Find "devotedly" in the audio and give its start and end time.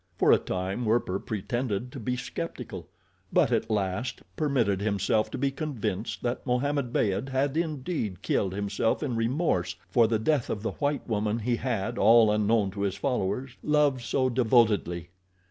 14.27-15.09